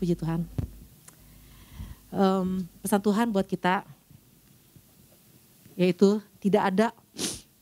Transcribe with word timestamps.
puji 0.00 0.16
Tuhan. 0.16 0.48
Um, 2.10 2.64
pesan 2.80 3.04
Tuhan 3.04 3.28
buat 3.28 3.44
kita 3.44 3.84
yaitu 5.76 6.18
tidak 6.40 6.62
ada 6.72 6.86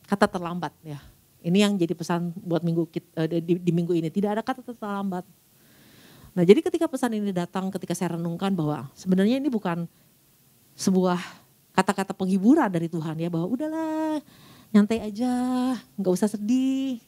kata 0.06 0.30
terlambat 0.30 0.72
ya. 0.86 1.02
Ini 1.42 1.66
yang 1.66 1.74
jadi 1.78 1.94
pesan 1.94 2.34
buat 2.34 2.62
minggu 2.62 2.86
kita, 2.90 3.26
eh, 3.26 3.42
di, 3.42 3.58
di 3.58 3.72
minggu 3.74 3.94
ini 3.94 4.08
tidak 4.08 4.38
ada 4.38 4.42
kata 4.46 4.62
terlambat. 4.62 5.26
Nah 6.34 6.42
jadi 6.46 6.62
ketika 6.62 6.86
pesan 6.86 7.18
ini 7.18 7.34
datang 7.34 7.70
ketika 7.74 7.94
saya 7.98 8.14
renungkan 8.14 8.54
bahwa 8.54 8.86
sebenarnya 8.94 9.42
ini 9.42 9.50
bukan 9.50 9.90
sebuah 10.78 11.18
kata-kata 11.74 12.14
penghiburan 12.14 12.70
dari 12.70 12.86
Tuhan 12.90 13.18
ya 13.18 13.30
bahwa 13.30 13.50
udahlah 13.50 14.22
nyantai 14.74 14.98
aja, 15.02 15.30
nggak 15.98 16.12
usah 16.14 16.28
sedih, 16.30 16.98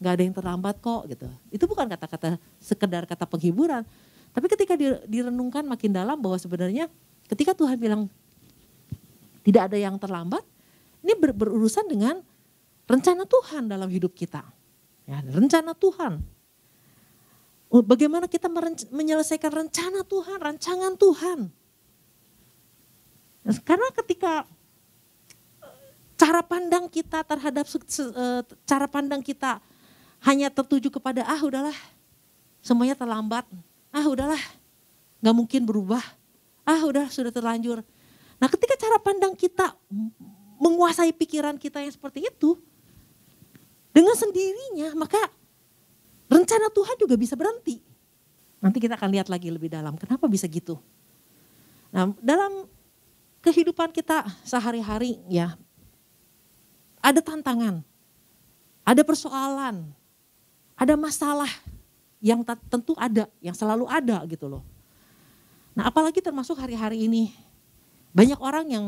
nggak 0.00 0.12
ada 0.12 0.22
yang 0.24 0.34
terlambat 0.36 0.76
kok 0.80 1.04
gitu. 1.08 1.28
Itu 1.52 1.64
bukan 1.68 1.88
kata-kata 1.88 2.40
sekedar 2.60 3.04
kata 3.04 3.24
penghiburan, 3.28 3.84
tapi 4.36 4.52
ketika 4.52 4.76
direnungkan 5.08 5.64
makin 5.64 5.96
dalam 5.96 6.20
bahwa 6.20 6.36
sebenarnya 6.36 6.92
ketika 7.24 7.56
Tuhan 7.56 7.80
bilang 7.80 8.12
tidak 9.48 9.72
ada 9.72 9.80
yang 9.80 9.96
terlambat, 9.96 10.44
ini 11.00 11.16
ber 11.16 11.32
berurusan 11.32 11.88
dengan 11.88 12.20
rencana 12.84 13.24
Tuhan 13.24 13.64
dalam 13.64 13.88
hidup 13.88 14.12
kita. 14.12 14.44
Ya, 15.08 15.24
rencana 15.24 15.72
Tuhan. 15.72 16.20
Bagaimana 17.72 18.28
kita 18.28 18.52
menyelesaikan 18.92 19.48
rencana 19.64 20.04
Tuhan, 20.04 20.36
rancangan 20.36 20.92
Tuhan. 21.00 21.38
Karena 23.64 23.88
ketika 24.04 24.44
cara 26.20 26.44
pandang 26.44 26.92
kita 26.92 27.24
terhadap 27.24 27.64
eh, 27.72 28.42
cara 28.68 28.84
pandang 28.84 29.24
kita 29.24 29.64
hanya 30.28 30.52
tertuju 30.52 30.92
kepada 30.92 31.24
ah 31.24 31.40
udahlah 31.40 31.76
semuanya 32.60 32.98
terlambat, 32.98 33.48
ah 33.96 34.04
udahlah 34.04 34.42
nggak 35.24 35.32
mungkin 35.32 35.64
berubah, 35.64 36.04
ah 36.68 36.80
udah 36.84 37.08
sudah 37.08 37.32
terlanjur. 37.32 37.80
Nah 38.36 38.48
ketika 38.52 38.76
cara 38.76 39.00
pandang 39.00 39.32
kita 39.32 39.72
menguasai 40.60 41.16
pikiran 41.16 41.56
kita 41.56 41.80
yang 41.80 41.88
seperti 41.88 42.28
itu, 42.28 42.60
dengan 43.96 44.12
sendirinya 44.12 44.92
maka 44.92 45.32
rencana 46.28 46.68
Tuhan 46.68 46.96
juga 47.00 47.16
bisa 47.16 47.32
berhenti. 47.32 47.80
Nanti 48.60 48.76
kita 48.76 49.00
akan 49.00 49.08
lihat 49.16 49.32
lagi 49.32 49.48
lebih 49.48 49.72
dalam 49.72 49.96
kenapa 49.96 50.28
bisa 50.28 50.44
gitu. 50.44 50.76
Nah 51.88 52.12
dalam 52.20 52.68
kehidupan 53.40 53.96
kita 53.96 54.28
sehari-hari 54.44 55.16
ya 55.32 55.56
ada 57.00 57.24
tantangan, 57.24 57.80
ada 58.84 59.00
persoalan, 59.00 59.88
ada 60.76 60.94
masalah 61.00 61.48
yang 62.26 62.42
tentu 62.42 62.98
ada, 62.98 63.30
yang 63.38 63.54
selalu 63.54 63.86
ada 63.86 64.26
gitu 64.26 64.50
loh. 64.50 64.66
Nah 65.78 65.86
apalagi 65.86 66.18
termasuk 66.18 66.58
hari-hari 66.58 67.06
ini, 67.06 67.30
banyak 68.10 68.42
orang 68.42 68.66
yang 68.66 68.86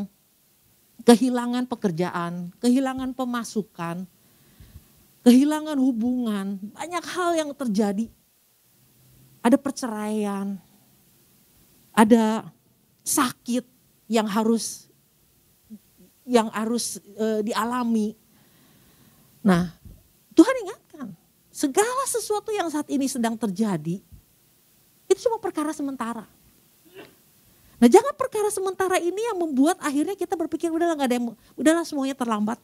kehilangan 1.07 1.71
pekerjaan, 1.71 2.51
kehilangan 2.59 3.15
pemasukan, 3.15 4.11
kehilangan 5.23 5.79
hubungan, 5.79 6.59
banyak 6.75 7.05
hal 7.15 7.31
yang 7.39 7.51
terjadi. 7.55 8.11
Ada 9.39 9.55
perceraian, 9.55 10.59
ada 11.95 12.51
sakit 13.07 13.63
yang 14.11 14.27
harus 14.27 14.91
yang 16.27 16.51
harus 16.51 16.99
e, 17.17 17.47
dialami. 17.47 18.19
Nah, 19.45 19.73
Tuhan 20.35 20.55
ingatkan, 20.67 20.88
segala 21.59 22.07
sesuatu 22.07 22.55
yang 22.55 22.71
saat 22.71 22.87
ini 22.87 23.11
sedang 23.11 23.35
terjadi 23.35 23.99
itu 25.11 25.21
cuma 25.27 25.43
perkara 25.43 25.75
sementara. 25.75 26.23
Nah, 27.79 27.89
jangan 27.91 28.15
perkara 28.15 28.47
sementara 28.51 28.99
ini 29.03 29.19
yang 29.19 29.39
membuat 29.39 29.79
akhirnya 29.83 30.15
kita 30.15 30.39
berpikir 30.39 30.71
udahlah 30.71 30.95
nggak 30.95 31.09
ada 31.11 31.17
yang 31.19 31.27
udahlah 31.59 31.83
semuanya 31.83 32.15
terlambat. 32.15 32.63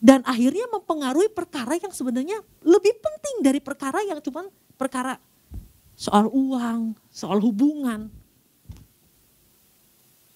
Dan 0.00 0.20
akhirnya 0.24 0.68
mempengaruhi 0.68 1.32
perkara 1.32 1.80
yang 1.80 1.92
sebenarnya 1.92 2.40
lebih 2.60 2.92
penting 3.00 3.36
dari 3.40 3.60
perkara 3.60 4.04
yang 4.04 4.20
cuma 4.20 4.48
perkara 4.76 5.16
soal 5.96 6.28
uang, 6.28 6.92
soal 7.08 7.40
hubungan. 7.40 8.12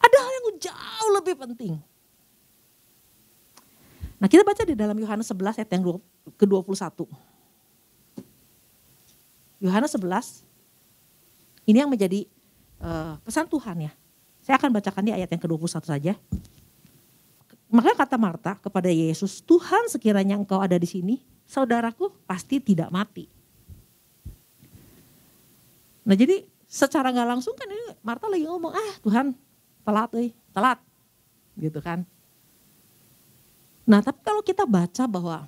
Ada 0.01 0.17
hal 0.17 0.33
yang 0.33 0.49
jauh 0.57 1.11
lebih 1.21 1.35
penting. 1.37 1.73
Nah 4.17 4.27
kita 4.27 4.41
baca 4.41 4.63
di 4.65 4.73
dalam 4.73 4.97
Yohanes 4.97 5.29
11 5.29 5.61
ayat 5.61 5.71
yang 5.77 6.01
ke-21. 6.41 7.28
Yohanes 9.59 9.91
11, 9.95 10.47
ini 11.67 11.83
yang 11.83 11.91
menjadi 11.91 12.31
uh, 12.79 13.19
pesan 13.27 13.51
Tuhan 13.51 13.91
ya. 13.91 13.93
Saya 14.39 14.57
akan 14.57 14.71
bacakan 14.71 15.05
di 15.05 15.13
ayat 15.13 15.29
yang 15.29 15.43
ke-21 15.43 15.85
saja. 15.85 16.15
Maka 17.69 17.93
kata 17.93 18.17
Marta 18.17 18.57
kepada 18.57 18.89
Yesus, 18.89 19.45
Tuhan 19.45 19.93
sekiranya 19.93 20.41
engkau 20.41 20.57
ada 20.57 20.79
di 20.81 20.89
sini, 20.89 21.21
saudaraku 21.45 22.09
pasti 22.25 22.63
tidak 22.63 22.89
mati. 22.89 23.29
Nah 26.09 26.17
jadi 26.17 26.41
secara 26.65 27.13
nggak 27.13 27.29
langsung 27.29 27.53
kan 27.53 27.69
ini 27.69 28.01
Marta 28.01 28.25
lagi 28.33 28.49
ngomong, 28.49 28.73
ah 28.73 28.93
Tuhan 29.05 29.37
telat, 29.85 30.11
eh, 30.17 30.33
telat. 30.57 30.81
Gitu 31.61 31.77
kan. 31.85 32.09
Nah 33.85 34.01
tapi 34.01 34.25
kalau 34.25 34.41
kita 34.41 34.65
baca 34.65 35.05
bahwa 35.05 35.45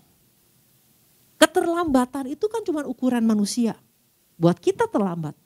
keterlambatan 1.40 2.36
itu 2.36 2.44
kan 2.52 2.60
cuma 2.60 2.84
ukuran 2.84 3.24
manusia. 3.24 3.80
Buat 4.40 4.56
kita 4.56 4.88
terlambat. 4.88 5.36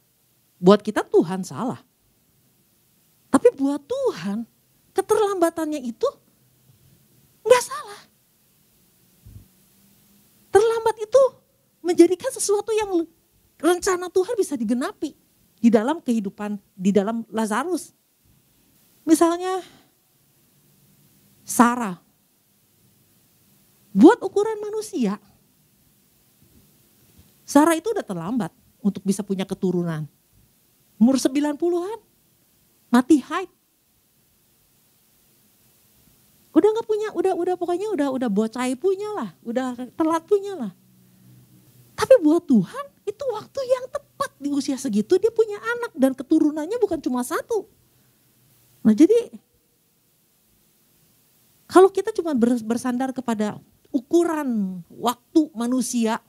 Buat 0.63 0.81
kita 0.87 1.03
Tuhan 1.03 1.43
salah. 1.43 1.83
Tapi 3.35 3.51
buat 3.59 3.83
Tuhan 3.83 4.47
keterlambatannya 4.95 5.83
itu 5.83 6.07
nggak 7.43 7.65
salah. 7.67 8.01
Terlambat 10.55 10.97
itu 11.03 11.23
menjadikan 11.83 12.31
sesuatu 12.31 12.71
yang 12.71 13.03
rencana 13.59 14.07
Tuhan 14.07 14.39
bisa 14.39 14.55
digenapi 14.55 15.19
di 15.59 15.67
dalam 15.67 15.99
kehidupan, 15.99 16.55
di 16.79 16.95
dalam 16.95 17.27
Lazarus. 17.35 17.91
Misalnya 19.03 19.59
Sarah 21.43 22.05
Buat 23.95 24.27
ukuran 24.27 24.59
manusia, 24.59 25.23
Sarah 27.47 27.79
itu 27.79 27.95
udah 27.95 28.03
terlambat 28.03 28.51
untuk 28.85 29.01
bisa 29.01 29.25
punya 29.25 29.49
keturunan. 29.49 30.05
Umur 31.01 31.17
90-an, 31.17 31.99
mati 32.93 33.17
haid. 33.25 33.49
Udah 36.55 36.69
nggak 36.71 36.87
punya, 36.87 37.09
udah 37.17 37.33
udah 37.35 37.55
pokoknya 37.59 37.89
udah 37.91 38.09
udah 38.15 38.29
bocai 38.31 38.77
punya 38.79 39.11
lah, 39.11 39.31
udah 39.43 39.75
telat 39.97 40.23
punya 40.23 40.55
lah. 40.55 40.73
Tapi 41.99 42.15
buat 42.23 42.45
Tuhan 42.47 42.87
itu 43.09 43.25
waktu 43.33 43.61
yang 43.67 43.85
tepat 43.91 44.31
di 44.39 44.53
usia 44.55 44.79
segitu 44.79 45.19
dia 45.19 45.35
punya 45.35 45.59
anak 45.59 45.93
dan 45.99 46.13
keturunannya 46.15 46.79
bukan 46.79 47.03
cuma 47.03 47.27
satu. 47.27 47.67
Nah 48.87 48.95
jadi 48.95 49.35
kalau 51.67 51.91
kita 51.91 52.15
cuma 52.15 52.37
bersandar 52.63 53.11
kepada 53.11 53.59
ukuran 53.91 54.79
waktu 54.95 55.51
manusia 55.59 56.23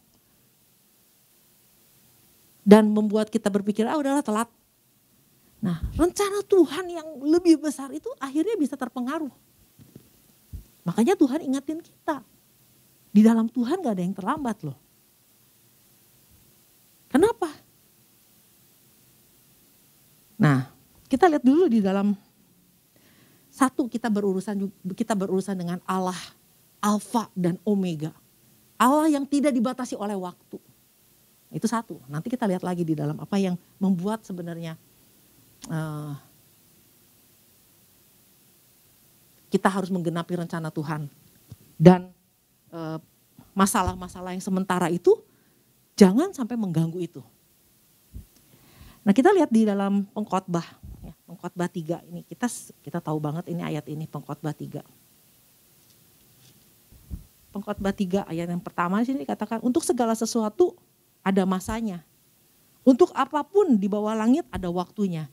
dan 2.66 2.90
membuat 2.90 3.30
kita 3.30 3.48
berpikir 3.54 3.86
ah 3.86 3.96
udahlah 3.96 4.26
telat. 4.26 4.50
Nah 5.62 5.80
rencana 5.94 6.42
Tuhan 6.44 6.86
yang 6.90 7.08
lebih 7.22 7.62
besar 7.62 7.94
itu 7.94 8.10
akhirnya 8.18 8.58
bisa 8.58 8.74
terpengaruh. 8.74 9.32
Makanya 10.86 11.14
Tuhan 11.14 11.46
ingatin 11.46 11.80
kita. 11.80 12.26
Di 13.16 13.24
dalam 13.24 13.48
Tuhan 13.48 13.80
gak 13.80 13.96
ada 13.96 14.04
yang 14.04 14.18
terlambat 14.18 14.58
loh. 14.66 14.78
Kenapa? 17.08 17.48
Nah 20.42 20.68
kita 21.08 21.30
lihat 21.32 21.46
dulu 21.46 21.70
di 21.70 21.80
dalam 21.80 22.12
satu 23.48 23.88
kita 23.88 24.12
berurusan 24.12 24.68
kita 24.92 25.16
berurusan 25.16 25.56
dengan 25.56 25.80
Allah 25.88 26.18
Alfa 26.84 27.32
dan 27.38 27.56
Omega. 27.64 28.12
Allah 28.76 29.08
yang 29.08 29.24
tidak 29.24 29.56
dibatasi 29.56 29.96
oleh 29.96 30.20
waktu. 30.20 30.60
Itu 31.54 31.70
satu. 31.70 32.02
Nanti 32.10 32.28
kita 32.28 32.50
lihat 32.50 32.66
lagi 32.66 32.82
di 32.82 32.98
dalam 32.98 33.18
apa 33.22 33.38
yang 33.38 33.56
membuat 33.78 34.26
sebenarnya 34.26 34.76
uh, 35.70 36.14
kita 39.50 39.70
harus 39.72 39.94
menggenapi 39.94 40.36
rencana 40.36 40.70
Tuhan. 40.74 41.08
Dan 41.76 42.12
uh, 42.72 43.00
masalah-masalah 43.56 44.36
yang 44.36 44.44
sementara 44.44 44.92
itu 44.92 45.16
jangan 45.96 46.32
sampai 46.36 46.60
mengganggu 46.60 47.00
itu. 47.00 47.22
Nah 49.06 49.14
kita 49.14 49.30
lihat 49.32 49.54
di 49.54 49.70
dalam 49.70 50.02
pengkhotbah, 50.12 50.66
ya, 51.06 51.14
pengkhotbah 51.30 51.70
tiga 51.70 52.02
ini 52.10 52.26
kita 52.26 52.50
kita 52.82 53.00
tahu 53.00 53.22
banget 53.22 53.46
ini 53.54 53.62
ayat 53.62 53.86
ini 53.86 54.10
pengkhotbah 54.10 54.52
tiga 54.58 54.82
pengkhotbah 57.56 57.96
3 57.96 58.28
ayat 58.28 58.52
yang 58.52 58.60
pertama 58.60 59.00
sini 59.08 59.24
dikatakan 59.24 59.64
untuk 59.64 59.88
segala 59.88 60.12
sesuatu 60.12 60.76
ada 61.26 61.42
masanya. 61.50 62.06
Untuk 62.86 63.10
apa 63.18 63.42
pun 63.42 63.82
di 63.82 63.90
bawah 63.90 64.14
langit 64.14 64.46
ada 64.54 64.70
waktunya. 64.70 65.26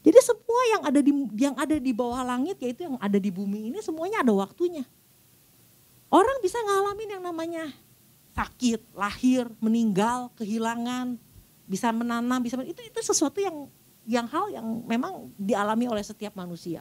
Jadi 0.00 0.18
semua 0.22 0.62
yang 0.70 0.82
ada 0.86 1.00
di 1.02 1.12
yang 1.36 1.54
ada 1.58 1.76
di 1.76 1.92
bawah 1.92 2.22
langit 2.22 2.56
yaitu 2.62 2.86
yang 2.86 2.96
ada 3.02 3.18
di 3.18 3.28
bumi 3.28 3.68
ini 3.68 3.82
semuanya 3.82 4.22
ada 4.22 4.32
waktunya. 4.32 4.86
Orang 6.08 6.38
bisa 6.40 6.56
ngalamin 6.62 7.18
yang 7.18 7.22
namanya 7.22 7.68
sakit, 8.32 8.80
lahir, 8.94 9.50
meninggal, 9.58 10.30
kehilangan, 10.38 11.18
bisa 11.66 11.90
menanam, 11.90 12.40
bisa 12.40 12.56
itu 12.62 12.80
itu 12.80 12.98
sesuatu 13.02 13.42
yang 13.42 13.66
yang 14.08 14.26
hal 14.30 14.48
yang 14.48 14.64
memang 14.86 15.28
dialami 15.36 15.90
oleh 15.90 16.02
setiap 16.06 16.32
manusia. 16.32 16.80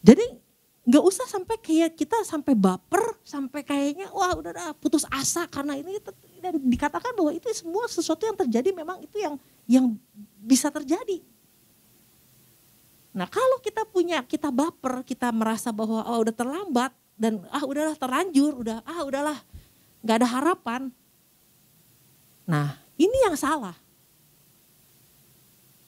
Jadi 0.00 0.40
nggak 0.80 1.04
usah 1.04 1.28
sampai 1.28 1.56
kayak 1.60 1.92
kita 1.92 2.24
sampai 2.24 2.56
baper, 2.56 3.20
sampai 3.20 3.60
kayaknya 3.60 4.08
wah 4.10 4.32
udah 4.32 4.52
dah 4.56 4.70
putus 4.80 5.04
asa 5.12 5.44
karena 5.44 5.76
ini 5.76 6.00
dan 6.40 6.56
dikatakan 6.56 7.12
bahwa 7.12 7.36
itu 7.36 7.52
semua 7.52 7.84
sesuatu 7.84 8.24
yang 8.24 8.36
terjadi 8.36 8.72
memang 8.72 9.04
itu 9.04 9.20
yang 9.20 9.36
yang 9.68 9.86
bisa 10.40 10.72
terjadi. 10.72 11.20
Nah 13.10 13.28
kalau 13.28 13.58
kita 13.60 13.84
punya, 13.84 14.22
kita 14.24 14.48
baper, 14.48 15.02
kita 15.04 15.28
merasa 15.34 15.68
bahwa 15.74 16.00
oh 16.06 16.18
udah 16.22 16.34
terlambat 16.34 16.94
dan 17.20 17.44
ah 17.52 17.62
udahlah 17.66 17.94
terlanjur, 17.98 18.56
udah 18.64 18.80
ah 18.86 19.04
udahlah 19.04 19.38
nggak 20.00 20.16
ada 20.24 20.28
harapan. 20.32 20.82
Nah 22.48 22.80
ini 22.96 23.16
yang 23.28 23.36
salah. 23.36 23.76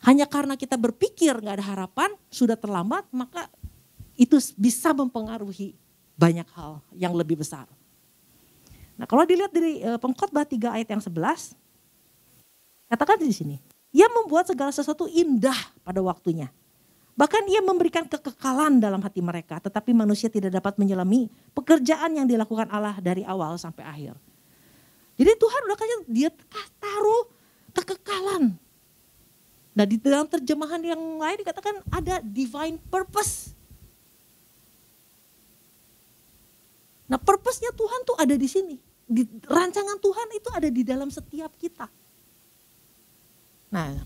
Hanya 0.03 0.27
karena 0.27 0.59
kita 0.59 0.75
berpikir 0.75 1.31
nggak 1.39 1.63
ada 1.63 1.67
harapan, 1.67 2.11
sudah 2.27 2.59
terlambat, 2.59 3.07
maka 3.15 3.47
itu 4.17 4.37
bisa 4.57 4.93
mempengaruhi 4.93 5.75
banyak 6.17 6.47
hal 6.53 6.81
yang 6.93 7.17
lebih 7.17 7.41
besar. 7.41 7.67
Nah 8.97 9.09
kalau 9.09 9.25
dilihat 9.25 9.51
dari 9.51 9.81
uh, 9.83 9.99
pengkhotbah 9.99 10.45
3 10.45 10.79
ayat 10.79 10.89
yang 10.93 11.03
11, 11.03 11.57
katakan 12.93 13.19
di 13.19 13.33
sini, 13.33 13.57
ia 13.91 14.09
membuat 14.09 14.49
segala 14.49 14.71
sesuatu 14.71 15.09
indah 15.09 15.57
pada 15.83 16.01
waktunya. 16.05 16.53
Bahkan 17.13 17.45
ia 17.45 17.61
memberikan 17.61 18.09
kekekalan 18.09 18.81
dalam 18.81 19.05
hati 19.05 19.21
mereka, 19.21 19.61
tetapi 19.61 19.93
manusia 19.93 20.33
tidak 20.33 20.57
dapat 20.57 20.81
menyelami 20.81 21.29
pekerjaan 21.53 22.17
yang 22.17 22.25
dilakukan 22.25 22.73
Allah 22.73 22.97
dari 23.05 23.21
awal 23.21 23.61
sampai 23.61 23.85
akhir. 23.85 24.17
Jadi 25.21 25.33
Tuhan 25.37 25.61
udah 25.69 25.77
kasih 25.77 25.99
dia 26.09 26.31
taruh 26.81 27.29
kekekalan. 27.77 28.57
Nah 29.73 29.85
di 29.89 29.97
dalam 30.01 30.25
terjemahan 30.29 30.81
yang 30.81 31.01
lain 31.21 31.37
dikatakan 31.45 31.85
ada 31.93 32.21
divine 32.25 32.81
purpose. 32.89 33.53
Nah 37.13 37.21
purpose-nya 37.21 37.77
Tuhan 37.77 38.09
tuh 38.09 38.17
ada 38.17 38.33
di 38.33 38.49
sini. 38.49 38.81
Di, 39.05 39.29
rancangan 39.45 40.01
Tuhan 40.01 40.29
itu 40.33 40.49
ada 40.49 40.73
di 40.73 40.81
dalam 40.81 41.13
setiap 41.13 41.53
kita. 41.61 41.85
Nah, 43.69 44.01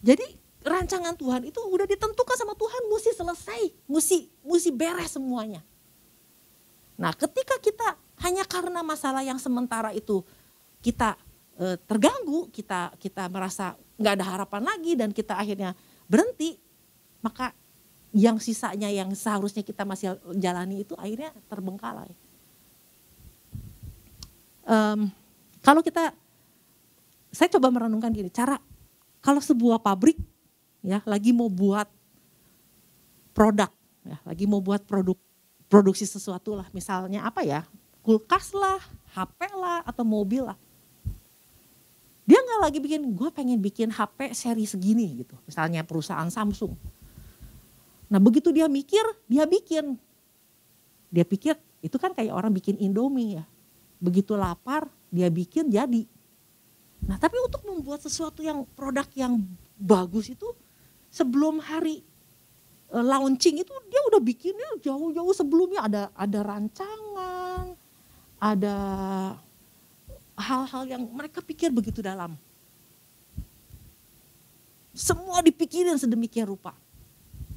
jadi 0.00 0.24
rancangan 0.64 1.12
Tuhan 1.12 1.44
itu 1.44 1.60
udah 1.60 1.84
ditentukan 1.84 2.36
sama 2.40 2.56
Tuhan 2.56 2.88
mesti 2.88 3.12
selesai, 3.12 3.60
mesti 3.84 4.32
mesti 4.40 4.70
beres 4.72 5.12
semuanya. 5.12 5.60
Nah, 6.96 7.12
ketika 7.12 7.60
kita 7.60 8.00
hanya 8.24 8.48
karena 8.48 8.80
masalah 8.80 9.20
yang 9.20 9.36
sementara 9.36 9.92
itu 9.92 10.24
kita 10.80 11.20
e, 11.60 11.76
terganggu, 11.84 12.48
kita 12.48 12.96
kita 12.96 13.28
merasa 13.28 13.76
nggak 14.00 14.14
ada 14.16 14.24
harapan 14.24 14.62
lagi 14.64 14.96
dan 14.96 15.12
kita 15.12 15.36
akhirnya 15.36 15.76
berhenti, 16.08 16.56
maka 17.20 17.52
yang 18.14 18.38
sisanya 18.38 18.90
yang 18.92 19.10
seharusnya 19.12 19.66
kita 19.66 19.82
masih 19.82 20.18
jalani 20.38 20.84
itu 20.84 20.94
akhirnya 20.98 21.34
terbengkalai. 21.50 22.12
Um, 24.66 25.10
kalau 25.62 25.82
kita 25.82 26.10
saya 27.30 27.48
coba 27.52 27.70
merenungkan 27.70 28.10
gini, 28.10 28.30
cara 28.30 28.58
kalau 29.22 29.42
sebuah 29.42 29.82
pabrik 29.82 30.18
ya 30.82 31.02
lagi 31.02 31.34
mau 31.34 31.50
buat 31.50 31.90
produk, 33.36 33.68
ya, 34.06 34.16
lagi 34.24 34.44
mau 34.48 34.62
buat 34.62 34.86
produk 34.86 35.18
produksi 35.66 36.06
sesuatu 36.06 36.54
lah, 36.54 36.66
misalnya 36.70 37.26
apa 37.26 37.42
ya, 37.42 37.66
kulkas 38.06 38.54
lah, 38.54 38.78
HP 39.12 39.50
lah, 39.52 39.82
atau 39.82 40.06
mobil 40.06 40.46
lah. 40.46 40.56
Dia 42.26 42.42
nggak 42.42 42.60
lagi 42.62 42.78
bikin, 42.82 43.02
gue 43.14 43.30
pengen 43.30 43.58
bikin 43.62 43.90
HP 43.90 44.34
seri 44.34 44.66
segini 44.66 45.22
gitu, 45.22 45.34
misalnya 45.46 45.82
perusahaan 45.86 46.26
Samsung. 46.26 46.74
Nah 48.06 48.22
begitu 48.22 48.54
dia 48.54 48.70
mikir, 48.70 49.02
dia 49.26 49.44
bikin. 49.46 49.98
Dia 51.10 51.26
pikir, 51.26 51.58
itu 51.82 51.96
kan 51.98 52.14
kayak 52.14 52.34
orang 52.34 52.54
bikin 52.54 52.78
Indomie 52.78 53.42
ya. 53.42 53.44
Begitu 53.98 54.38
lapar, 54.38 54.86
dia 55.10 55.26
bikin 55.30 55.70
jadi. 55.70 56.06
Nah 57.02 57.18
tapi 57.18 57.38
untuk 57.42 57.62
membuat 57.66 58.02
sesuatu 58.02 58.42
yang 58.42 58.66
produk 58.74 59.06
yang 59.14 59.42
bagus 59.76 60.30
itu 60.32 60.46
sebelum 61.10 61.60
hari 61.62 62.02
uh, 62.90 63.04
launching 63.04 63.62
itu 63.62 63.72
dia 63.90 64.00
udah 64.10 64.20
bikinnya 64.22 64.68
jauh-jauh 64.82 65.34
sebelumnya 65.34 65.86
ada 65.86 66.02
ada 66.14 66.38
rancangan, 66.42 67.64
ada 68.38 68.76
hal-hal 70.36 70.84
yang 70.84 71.02
mereka 71.10 71.40
pikir 71.40 71.72
begitu 71.72 72.04
dalam. 72.04 72.36
Semua 74.96 75.44
dipikirin 75.44 76.00
sedemikian 76.00 76.48
rupa. 76.48 76.72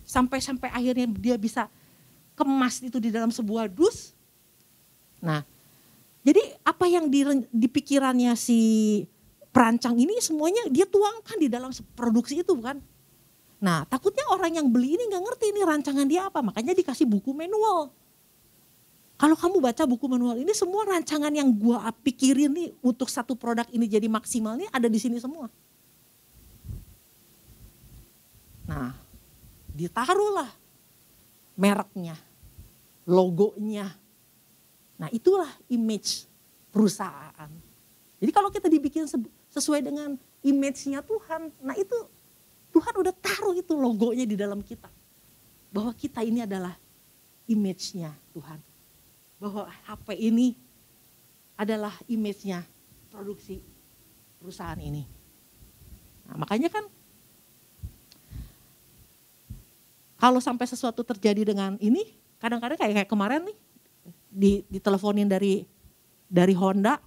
Sampai-sampai 0.10 0.74
akhirnya 0.74 1.06
dia 1.06 1.38
bisa 1.38 1.70
kemas 2.34 2.82
itu 2.82 2.98
di 2.98 3.14
dalam 3.14 3.30
sebuah 3.30 3.70
dus. 3.70 4.18
Nah, 5.22 5.46
jadi 6.26 6.42
apa 6.66 6.90
yang 6.90 7.06
di, 7.14 7.46
di 7.54 7.68
pikirannya 7.70 8.34
si 8.34 8.60
perancang 9.50 9.98
ini 9.98 10.18
semuanya 10.22 10.66
dia 10.70 10.86
tuangkan 10.86 11.38
di 11.38 11.46
dalam 11.50 11.70
produksi 11.94 12.42
itu 12.42 12.54
kan. 12.58 12.82
Nah 13.60 13.84
takutnya 13.86 14.24
orang 14.32 14.56
yang 14.56 14.68
beli 14.72 14.96
ini 14.96 15.10
nggak 15.10 15.24
ngerti 15.26 15.46
ini 15.52 15.62
rancangan 15.66 16.08
dia 16.08 16.30
apa, 16.30 16.40
makanya 16.40 16.72
dikasih 16.78 17.04
buku 17.10 17.36
manual. 17.36 17.92
Kalau 19.20 19.36
kamu 19.36 19.60
baca 19.60 19.84
buku 19.84 20.06
manual 20.08 20.40
ini 20.40 20.56
semua 20.56 20.88
rancangan 20.88 21.34
yang 21.34 21.52
gua 21.52 21.92
pikirin 21.92 22.56
nih 22.56 22.70
untuk 22.80 23.12
satu 23.12 23.36
produk 23.36 23.68
ini 23.76 23.84
jadi 23.84 24.08
maksimal 24.08 24.56
ini 24.56 24.72
ada 24.72 24.88
di 24.88 24.96
sini 24.96 25.20
semua. 25.20 25.52
Nah, 28.70 28.96
ditaruhlah 29.79 30.51
mereknya, 31.55 32.19
logonya. 33.07 33.88
Nah, 35.00 35.07
itulah 35.15 35.48
image 35.71 36.27
perusahaan. 36.75 37.51
Jadi 38.19 38.31
kalau 38.36 38.51
kita 38.51 38.67
dibikin 38.67 39.07
sesuai 39.48 39.79
dengan 39.79 40.19
image-nya 40.43 41.00
Tuhan. 41.03 41.51
Nah 41.63 41.75
itu 41.75 41.95
Tuhan 42.75 42.93
udah 43.00 43.13
taruh 43.15 43.55
itu 43.55 43.74
logonya 43.75 44.27
di 44.27 44.36
dalam 44.36 44.59
kita. 44.59 44.91
Bahwa 45.71 45.95
kita 45.95 46.19
ini 46.21 46.43
adalah 46.43 46.75
image-nya 47.48 48.12
Tuhan. 48.36 48.59
Bahwa 49.39 49.71
HP 49.88 50.19
ini 50.19 50.59
adalah 51.55 51.95
image-nya 52.12 52.63
produksi 53.07 53.63
perusahaan 54.39 54.79
ini. 54.79 55.03
Nah, 56.27 56.36
makanya 56.39 56.67
kan 56.71 56.88
kalau 60.20 60.44
sampai 60.44 60.68
sesuatu 60.68 61.00
terjadi 61.08 61.48
dengan 61.48 61.80
ini, 61.80 62.04
kadang-kadang 62.44 62.76
kayak, 62.76 62.94
kayak 63.02 63.10
kemarin 63.10 63.42
nih, 63.48 63.58
di, 64.30 64.52
diteleponin 64.68 65.32
dari 65.32 65.64
dari 66.30 66.54
Honda, 66.54 67.00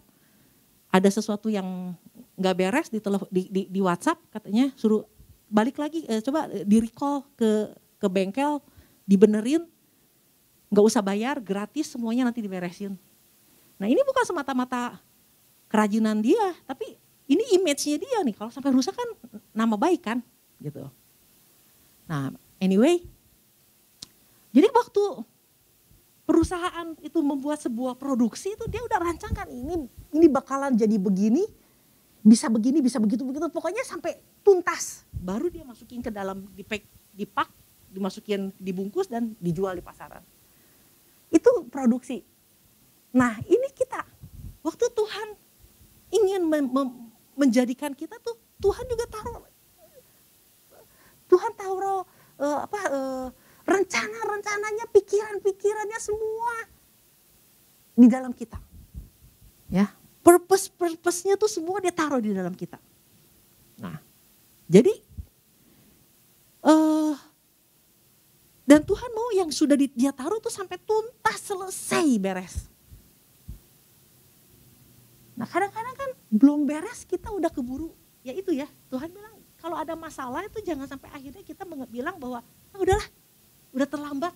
ada 0.88 1.08
sesuatu 1.12 1.52
yang 1.52 1.94
nggak 2.36 2.56
beres 2.56 2.88
di, 2.88 2.98
di, 3.30 3.42
di, 3.52 3.62
di 3.68 3.80
WhatsApp 3.80 4.18
katanya 4.32 4.72
suruh 4.74 5.04
balik 5.52 5.76
lagi 5.76 6.08
eh, 6.08 6.24
coba 6.24 6.48
di 6.48 6.76
recall 6.80 7.28
ke 7.36 7.70
ke 8.00 8.06
bengkel 8.08 8.58
dibenerin 9.04 9.68
nggak 10.72 10.84
usah 10.84 11.04
bayar 11.04 11.36
gratis 11.38 11.92
semuanya 11.92 12.24
nanti 12.24 12.40
diberesin. 12.40 12.96
Nah 13.76 13.86
ini 13.86 14.00
bukan 14.00 14.24
semata-mata 14.24 14.96
kerajinan 15.68 16.24
dia 16.24 16.56
tapi 16.64 16.96
ini 17.28 17.56
image-nya 17.60 17.96
dia 18.00 18.18
nih 18.24 18.34
kalau 18.36 18.48
sampai 18.48 18.72
rusak 18.72 18.96
kan 18.96 19.08
nama 19.52 19.76
baik 19.76 20.00
kan 20.00 20.18
gitu. 20.64 20.88
Nah 22.08 22.32
anyway 22.62 23.02
jadi 24.54 24.70
waktu 24.70 25.26
perusahaan 26.22 26.94
itu 27.02 27.18
membuat 27.18 27.58
sebuah 27.58 27.98
produksi 27.98 28.54
itu 28.54 28.64
dia 28.70 28.78
udah 28.86 29.02
rancangkan 29.02 29.50
ini 29.50 29.90
ini 30.14 30.26
bakalan 30.30 30.78
jadi 30.78 30.94
begini 30.94 31.42
bisa 32.22 32.46
begini, 32.46 32.78
bisa 32.78 33.02
begitu, 33.02 33.26
begitu. 33.26 33.50
Pokoknya 33.50 33.82
sampai 33.82 34.22
tuntas. 34.46 35.02
Baru 35.10 35.50
dia 35.50 35.66
masukin 35.66 35.98
ke 35.98 36.08
dalam 36.08 36.46
dipak, 36.54 36.86
dipak, 37.10 37.50
dimasukin 37.90 38.54
dibungkus 38.62 39.10
dan 39.10 39.34
dijual 39.42 39.74
di 39.74 39.82
pasaran. 39.82 40.22
Itu 41.34 41.66
produksi. 41.66 42.22
Nah 43.10 43.42
ini 43.42 43.68
kita. 43.74 44.06
Waktu 44.62 44.86
Tuhan 44.94 45.28
ingin 46.14 46.46
menjadikan 47.34 47.90
kita 47.98 48.22
tuh, 48.22 48.38
Tuhan 48.62 48.86
juga 48.86 49.04
taruh. 49.10 49.42
Tuhan 51.26 51.52
taruh 51.58 52.06
uh, 52.42 52.58
apa 52.66 52.80
uh, 52.90 53.26
rencana-rencananya, 53.62 54.90
pikiran-pikirannya 54.90 55.98
semua 56.02 56.54
di 57.94 58.06
dalam 58.10 58.34
kita. 58.34 58.58
Ya, 59.70 59.88
Purpose-purpose-nya 60.26 61.38
tuh 61.38 61.48
semua 61.48 61.78
dia 61.78 61.94
taruh 61.94 62.20
di 62.20 62.34
dalam 62.34 62.52
kita. 62.52 62.78
Nah, 63.80 63.98
jadi 64.66 64.92
uh, 66.66 67.14
dan 68.62 68.80
Tuhan 68.86 69.10
mau 69.10 69.28
yang 69.34 69.50
sudah 69.50 69.74
dia 69.74 70.14
taruh 70.14 70.38
tuh 70.38 70.52
sampai 70.52 70.78
tuntas 70.78 71.38
selesai 71.42 72.06
beres. 72.22 72.70
Nah 75.34 75.48
kadang-kadang 75.50 75.96
kan 75.98 76.10
belum 76.30 76.64
beres 76.64 77.02
kita 77.02 77.28
udah 77.34 77.50
keburu. 77.50 77.90
Ya 78.22 78.30
itu 78.30 78.54
ya 78.54 78.70
Tuhan 78.88 79.10
bilang 79.10 79.31
kalau 79.62 79.78
ada 79.78 79.94
masalah 79.94 80.42
itu 80.42 80.58
jangan 80.66 80.90
sampai 80.90 81.06
akhirnya 81.14 81.46
kita 81.46 81.62
bilang 81.86 82.18
bahwa 82.18 82.42
ah, 82.74 82.78
udahlah 82.82 83.06
udah 83.70 83.86
terlambat. 83.86 84.34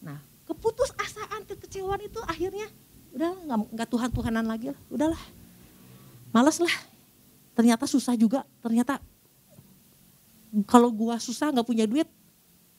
Nah 0.00 0.18
keputus 0.48 0.88
asaan 0.96 1.44
kekecewaan 1.44 2.00
itu 2.00 2.16
akhirnya 2.24 2.66
udah 3.12 3.30
nggak 3.44 3.58
nggak 3.76 3.88
Tuhan 3.92 4.08
Tuhanan 4.08 4.46
lagi 4.48 4.72
lah, 4.72 4.80
udahlah, 4.88 5.22
males 6.32 6.56
lah. 6.56 6.76
Ternyata 7.52 7.84
susah 7.84 8.16
juga, 8.16 8.48
ternyata 8.64 8.96
kalau 10.64 10.88
gua 10.88 11.20
susah 11.20 11.52
nggak 11.52 11.68
punya 11.68 11.84
duit, 11.84 12.08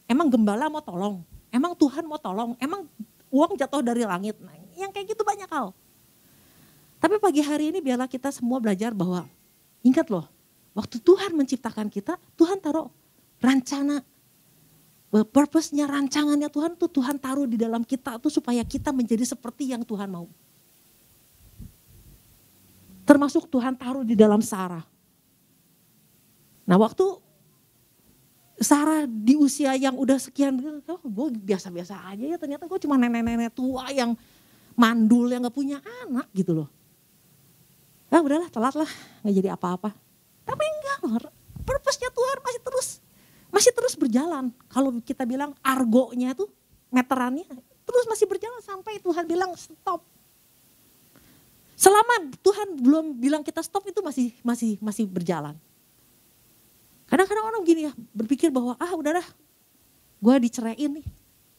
emang 0.10 0.26
gembala 0.34 0.66
mau 0.74 0.82
tolong, 0.82 1.22
emang 1.54 1.78
Tuhan 1.78 2.02
mau 2.10 2.18
tolong, 2.18 2.58
emang 2.58 2.90
uang 3.30 3.54
jatuh 3.54 3.86
dari 3.86 4.02
langit. 4.10 4.34
Nah, 4.42 4.58
yang 4.74 4.90
kayak 4.90 5.14
gitu 5.14 5.22
banyak 5.22 5.46
hal. 5.54 5.70
Tapi 6.98 7.22
pagi 7.22 7.46
hari 7.46 7.70
ini 7.70 7.78
biarlah 7.78 8.10
kita 8.10 8.34
semua 8.34 8.58
belajar 8.58 8.90
bahwa 8.98 9.30
ingat 9.86 10.10
loh, 10.10 10.26
waktu 10.74 10.98
Tuhan 11.00 11.38
menciptakan 11.38 11.88
kita, 11.90 12.18
Tuhan 12.38 12.58
taruh 12.62 12.90
rencana 13.42 14.02
purpose-nya, 15.22 15.86
rancangannya 15.86 16.50
Tuhan 16.50 16.74
tuh 16.74 16.90
Tuhan 16.90 17.22
taruh 17.22 17.46
di 17.46 17.54
dalam 17.54 17.86
kita 17.86 18.18
tuh 18.18 18.34
supaya 18.34 18.66
kita 18.66 18.90
menjadi 18.90 19.22
seperti 19.22 19.70
yang 19.70 19.86
Tuhan 19.86 20.10
mau. 20.10 20.26
Termasuk 23.06 23.46
Tuhan 23.46 23.78
taruh 23.78 24.02
di 24.02 24.18
dalam 24.18 24.42
Sarah. 24.42 24.82
Nah 26.66 26.78
waktu 26.82 27.06
Sarah 28.58 29.06
di 29.06 29.38
usia 29.38 29.76
yang 29.78 29.94
udah 30.00 30.18
sekian, 30.18 30.58
oh, 30.88 31.02
gue 31.04 31.28
biasa-biasa 31.36 32.10
aja 32.10 32.26
ya 32.26 32.38
ternyata 32.40 32.66
gue 32.66 32.80
cuma 32.82 32.98
nenek-nenek 32.98 33.54
tua 33.54 33.92
yang 33.94 34.18
mandul 34.74 35.30
yang 35.30 35.46
gak 35.46 35.54
punya 35.54 35.78
anak 36.08 36.26
gitu 36.34 36.58
loh. 36.64 36.70
Nah 38.10 38.24
udahlah 38.24 38.50
telat 38.50 38.74
lah 38.74 38.92
gak 39.22 39.36
jadi 39.36 39.54
apa-apa. 39.54 40.03
Tapi 40.44 40.64
enggak 40.64 41.32
purpose-nya 41.64 42.12
Tuhan 42.12 42.38
masih 42.44 42.62
terus 42.62 42.88
masih 43.54 43.72
terus 43.72 43.94
berjalan. 43.94 44.50
Kalau 44.68 44.90
kita 45.06 45.24
bilang 45.30 45.54
argonya 45.62 46.34
itu 46.34 46.50
meterannya 46.90 47.46
terus 47.84 48.06
masih 48.10 48.26
berjalan 48.26 48.62
sampai 48.66 48.98
Tuhan 48.98 49.24
bilang 49.30 49.54
stop. 49.54 50.02
Selama 51.78 52.32
Tuhan 52.40 52.80
belum 52.80 53.06
bilang 53.20 53.42
kita 53.44 53.60
stop 53.62 53.86
itu 53.90 54.00
masih 54.02 54.34
masih 54.42 54.80
masih 54.80 55.06
berjalan. 55.06 55.58
Kadang-kadang 57.06 57.46
orang 57.46 57.62
gini 57.62 57.86
ya 57.90 57.94
berpikir 58.16 58.50
bahwa 58.50 58.74
ah 58.82 58.92
udahlah 58.98 59.26
gue 60.24 60.36
diceraiin 60.50 61.02
nih. 61.02 61.08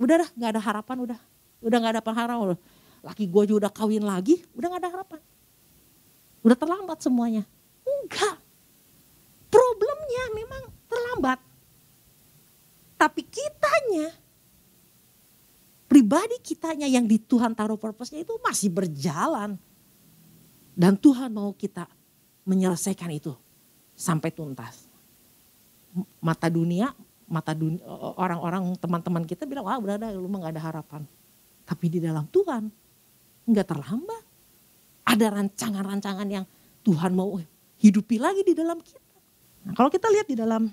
Udahlah 0.01 0.27
gak 0.35 0.51
ada 0.57 0.61
harapan 0.61 0.97
udah. 1.07 1.21
Udah 1.63 1.77
gak 1.79 1.93
ada 1.95 2.03
harapan. 2.03 2.59
Laki 3.05 3.25
gue 3.29 3.43
juga 3.47 3.69
udah 3.69 3.73
kawin 3.73 4.03
lagi 4.03 4.43
udah 4.57 4.67
gak 4.75 4.83
ada 4.83 4.91
harapan. 4.91 5.21
Udah 6.43 6.57
terlambat 6.59 6.99
semuanya. 7.05 7.45
Enggak. 7.85 8.44
Problemnya 9.55 10.25
memang 10.35 10.63
terlambat 10.91 11.39
tapi 13.05 13.21
kitanya, 13.21 14.17
pribadi 15.85 16.41
kitanya 16.41 16.89
yang 16.89 17.05
di 17.05 17.21
Tuhan 17.21 17.53
taruh 17.53 17.77
purpose-nya 17.77 18.25
itu 18.25 18.33
masih 18.41 18.73
berjalan. 18.73 19.61
Dan 20.73 20.97
Tuhan 20.97 21.29
mau 21.29 21.53
kita 21.53 21.85
menyelesaikan 22.49 23.13
itu 23.13 23.37
sampai 23.93 24.33
tuntas. 24.33 24.89
Mata 26.17 26.49
dunia, 26.49 26.97
mata 27.29 27.53
dunia 27.53 27.85
orang-orang 28.17 28.73
teman-teman 28.81 29.29
kita 29.29 29.45
bilang, 29.45 29.69
wah 29.69 29.77
berada 29.77 30.09
lu 30.17 30.25
gak 30.25 30.57
ada 30.57 30.65
harapan. 30.65 31.05
Tapi 31.69 31.87
di 31.93 32.01
dalam 32.01 32.25
Tuhan 32.33 32.73
nggak 33.45 33.69
terlambat. 33.69 34.25
Ada 35.05 35.29
rancangan-rancangan 35.29 36.29
yang 36.33 36.49
Tuhan 36.81 37.13
mau 37.13 37.37
hidupi 37.77 38.17
lagi 38.17 38.41
di 38.41 38.57
dalam 38.57 38.81
kita. 38.81 39.04
Nah, 39.65 39.73
kalau 39.73 39.89
kita 39.89 40.13
lihat 40.13 40.29
di 40.29 40.37
dalam 40.37 40.69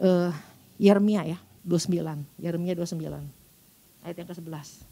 uh, 0.00 0.30
Yeremia 0.76 1.24
ya, 1.24 1.38
29. 1.64 1.96
Yeremia 2.36 2.76
29. 2.76 4.04
Ayat 4.04 4.16
yang 4.20 4.28
ke-11. 4.28 4.84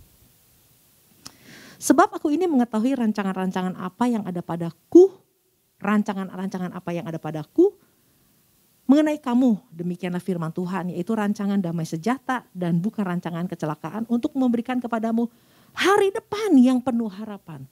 Sebab 1.83 2.15
aku 2.15 2.33
ini 2.33 2.49
mengetahui 2.49 2.95
rancangan-rancangan 2.97 3.75
apa 3.77 4.05
yang 4.09 4.23
ada 4.25 4.41
padaku, 4.41 5.13
rancangan-rancangan 5.83 6.73
apa 6.73 6.91
yang 6.95 7.05
ada 7.11 7.19
padaku, 7.19 7.75
mengenai 8.87 9.19
kamu, 9.19 9.59
demikianlah 9.75 10.23
firman 10.23 10.55
Tuhan, 10.55 10.95
yaitu 10.95 11.13
rancangan 11.13 11.59
damai 11.59 11.83
sejahtera 11.83 12.47
dan 12.55 12.79
bukan 12.79 13.03
rancangan 13.03 13.51
kecelakaan 13.51 14.07
untuk 14.07 14.33
memberikan 14.39 14.79
kepadamu 14.79 15.27
hari 15.75 16.15
depan 16.15 16.55
yang 16.55 16.79
penuh 16.79 17.11
harapan. 17.11 17.67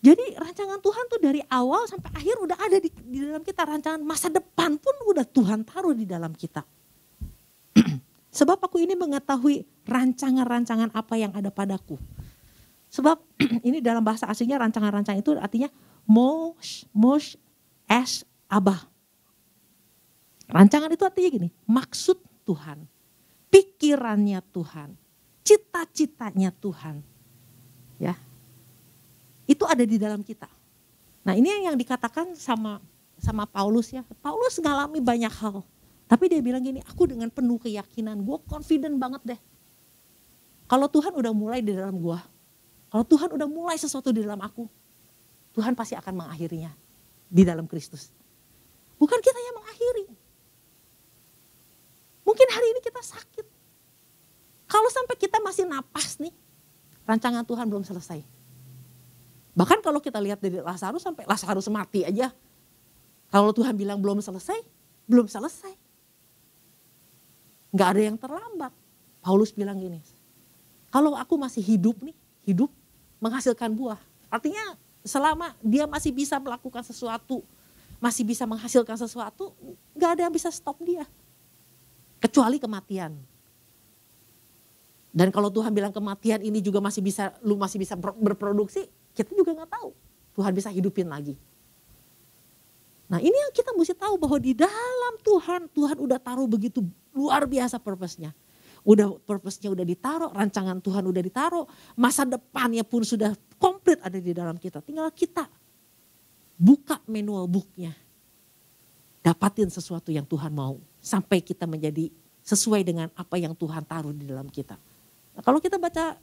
Jadi 0.00 0.32
rancangan 0.32 0.80
Tuhan 0.80 1.04
tuh 1.12 1.20
dari 1.20 1.44
awal 1.52 1.84
sampai 1.84 2.08
akhir 2.16 2.40
udah 2.40 2.56
ada 2.56 2.80
di, 2.80 2.88
di 3.04 3.20
dalam 3.20 3.44
kita. 3.44 3.68
Rancangan 3.68 4.00
masa 4.00 4.32
depan 4.32 4.80
pun 4.80 4.96
udah 5.04 5.28
Tuhan 5.28 5.60
taruh 5.68 5.92
di 5.92 6.08
dalam 6.08 6.32
kita. 6.32 6.64
Sebab 8.40 8.64
aku 8.64 8.80
ini 8.80 8.96
mengetahui 8.96 9.68
rancangan-rancangan 9.84 10.96
apa 10.96 11.14
yang 11.20 11.36
ada 11.36 11.52
padaku. 11.52 12.00
Sebab 12.88 13.20
ini 13.68 13.84
dalam 13.84 14.00
bahasa 14.00 14.24
aslinya 14.24 14.56
rancangan-rancangan 14.64 15.20
itu 15.20 15.36
artinya 15.36 15.68
mosh, 16.08 16.88
mosh, 16.96 17.36
es, 17.84 18.24
abah. 18.48 18.88
Rancangan 20.50 20.90
itu 20.90 21.04
artinya 21.06 21.30
gini, 21.30 21.48
maksud 21.68 22.18
Tuhan, 22.42 22.82
pikirannya 23.54 24.42
Tuhan, 24.50 24.98
cita-citanya 25.46 26.50
Tuhan. 26.50 27.06
Ya. 28.02 28.18
Itu 29.50 29.66
ada 29.66 29.82
di 29.82 29.98
dalam 29.98 30.22
kita. 30.22 30.46
Nah, 31.26 31.34
ini 31.34 31.50
yang 31.66 31.74
dikatakan 31.74 32.38
sama 32.38 32.78
sama 33.18 33.44
Paulus 33.50 33.90
ya. 33.90 34.06
Paulus 34.22 34.62
ngalami 34.62 35.02
banyak 35.02 35.34
hal 35.42 35.66
tapi 36.10 36.26
dia 36.26 36.42
bilang 36.42 36.58
gini, 36.58 36.82
aku 36.82 37.06
dengan 37.06 37.30
penuh 37.30 37.62
keyakinan, 37.62 38.18
gue 38.18 38.38
confident 38.50 38.98
banget 38.98 39.22
deh. 39.22 39.40
Kalau 40.66 40.90
Tuhan 40.90 41.14
udah 41.14 41.30
mulai 41.30 41.62
di 41.62 41.70
dalam 41.70 41.94
gue, 42.02 42.18
kalau 42.90 43.06
Tuhan 43.06 43.30
udah 43.30 43.46
mulai 43.46 43.78
sesuatu 43.78 44.10
di 44.10 44.26
dalam 44.26 44.42
aku, 44.42 44.66
Tuhan 45.54 45.78
pasti 45.78 45.94
akan 45.94 46.18
mengakhirinya 46.18 46.74
di 47.30 47.46
dalam 47.46 47.70
Kristus. 47.70 48.10
Bukan 48.98 49.22
kita 49.22 49.38
yang 49.38 49.54
mengakhiri. 49.62 50.04
Mungkin 52.26 52.48
hari 52.58 52.66
ini 52.74 52.80
kita 52.82 53.02
sakit. 53.06 53.46
Kalau 54.66 54.90
sampai 54.90 55.14
kita 55.14 55.38
masih 55.38 55.62
napas 55.62 56.18
nih, 56.18 56.34
rancangan 57.06 57.46
Tuhan 57.46 57.70
belum 57.70 57.86
selesai. 57.86 58.26
Bahkan 59.54 59.82
kalau 59.82 59.98
kita 59.98 60.22
lihat 60.22 60.38
dari 60.38 60.62
Lazarus 60.62 61.02
sampai 61.02 61.26
Lazarus 61.26 61.66
mati 61.70 62.06
aja. 62.06 62.30
Kalau 63.30 63.54
Tuhan 63.54 63.74
bilang 63.78 63.98
belum 64.02 64.18
selesai, 64.18 64.58
belum 65.06 65.26
selesai. 65.30 65.74
Nggak 67.70 67.88
ada 67.94 68.02
yang 68.02 68.16
terlambat. 68.18 68.72
Paulus 69.20 69.52
bilang 69.52 69.76
gini, 69.76 70.00
kalau 70.90 71.14
aku 71.14 71.36
masih 71.36 71.60
hidup 71.62 72.00
nih, 72.02 72.16
hidup 72.48 72.72
menghasilkan 73.20 73.70
buah. 73.70 74.00
Artinya 74.32 74.74
selama 75.04 75.54
dia 75.60 75.84
masih 75.86 76.10
bisa 76.10 76.40
melakukan 76.40 76.82
sesuatu, 76.82 77.44
masih 78.00 78.24
bisa 78.24 78.48
menghasilkan 78.48 78.96
sesuatu, 78.96 79.52
nggak 79.94 80.10
ada 80.16 80.20
yang 80.26 80.34
bisa 80.34 80.48
stop 80.48 80.80
dia. 80.82 81.04
Kecuali 82.18 82.56
kematian. 82.58 83.12
Dan 85.10 85.28
kalau 85.34 85.50
Tuhan 85.50 85.74
bilang 85.74 85.90
kematian 85.90 86.40
ini 86.40 86.62
juga 86.62 86.78
masih 86.78 87.02
bisa, 87.02 87.34
lu 87.42 87.58
masih 87.58 87.82
bisa 87.82 87.94
berproduksi, 87.98 88.86
kita 89.14 89.30
juga 89.34 89.54
nggak 89.56 89.70
tahu. 89.70 89.90
Tuhan 90.38 90.52
bisa 90.54 90.68
hidupin 90.70 91.10
lagi. 91.10 91.34
Nah 93.10 93.18
ini 93.18 93.34
yang 93.34 93.50
kita 93.50 93.74
mesti 93.74 93.94
tahu 93.98 94.14
bahwa 94.14 94.38
di 94.38 94.54
dalam 94.54 95.14
Tuhan, 95.26 95.66
Tuhan 95.74 95.96
udah 95.98 96.18
taruh 96.22 96.46
begitu 96.46 96.86
luar 97.10 97.42
biasa 97.42 97.82
purpose-nya. 97.82 98.30
Udah 98.86 99.18
purpose-nya 99.26 99.68
udah 99.74 99.82
ditaruh, 99.84 100.30
rancangan 100.30 100.78
Tuhan 100.78 101.04
udah 101.04 101.22
ditaruh, 101.22 101.66
masa 101.98 102.22
depannya 102.22 102.86
pun 102.86 103.02
sudah 103.02 103.34
komplit 103.58 103.98
ada 104.00 104.16
di 104.16 104.30
dalam 104.30 104.56
kita. 104.56 104.78
Tinggal 104.80 105.10
kita 105.10 105.50
buka 106.54 107.02
manual 107.10 107.50
booknya. 107.50 107.92
Dapatin 109.20 109.68
sesuatu 109.68 110.08
yang 110.08 110.24
Tuhan 110.24 110.54
mau. 110.54 110.80
Sampai 111.02 111.44
kita 111.44 111.68
menjadi 111.68 112.08
sesuai 112.40 112.80
dengan 112.86 113.12
apa 113.12 113.36
yang 113.36 113.52
Tuhan 113.52 113.84
taruh 113.84 114.16
di 114.16 114.24
dalam 114.24 114.48
kita. 114.48 114.78
Nah, 115.36 115.42
kalau 115.44 115.60
kita 115.60 115.76
baca 115.76 116.16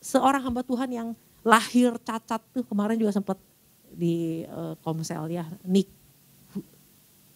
seorang 0.00 0.40
hamba 0.40 0.64
Tuhan 0.64 0.88
yang 0.88 1.08
lahir 1.46 1.96
cacat 2.00 2.42
tuh 2.52 2.64
kemarin 2.66 3.00
juga 3.00 3.16
sempat 3.16 3.38
di 3.90 4.44
uh, 4.46 4.76
komsel 4.84 5.26
ya, 5.32 5.44
Nick 5.64 5.88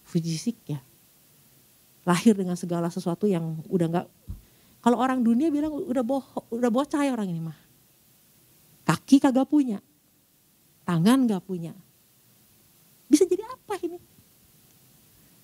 fisik 0.05 0.61
ya. 0.69 0.81
Lahir 2.05 2.37
dengan 2.37 2.55
segala 2.55 2.93
sesuatu 2.93 3.25
yang 3.25 3.65
udah 3.73 3.87
nggak 3.89 4.07
kalau 4.85 5.01
orang 5.01 5.25
dunia 5.25 5.49
bilang 5.49 5.73
udah 5.73 6.05
boh, 6.05 6.21
udah 6.53 6.69
bocah 6.69 7.01
ya 7.09 7.17
orang 7.17 7.33
ini 7.33 7.41
mah. 7.41 7.57
Kaki 8.85 9.17
kagak 9.17 9.49
punya, 9.49 9.81
tangan 10.85 11.25
gak 11.25 11.41
punya. 11.49 11.73
Bisa 13.09 13.25
jadi 13.25 13.49
apa 13.49 13.81
ini? 13.81 13.97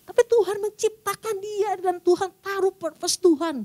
Tapi 0.04 0.22
Tuhan 0.28 0.56
menciptakan 0.60 1.36
dia 1.40 1.70
dan 1.80 1.96
Tuhan 2.04 2.28
taruh 2.44 2.76
purpose 2.76 3.16
Tuhan. 3.16 3.64